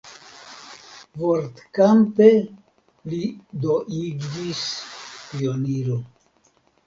[1.23, 2.29] Vortkampe
[3.13, 3.19] li
[3.65, 4.63] do iĝis
[5.35, 5.99] pioniro.